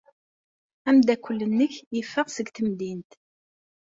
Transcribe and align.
Ameddakel-nnek 0.89 1.73
yeffeɣ 1.95 2.27
seg 2.31 2.47
temdint. 2.55 3.11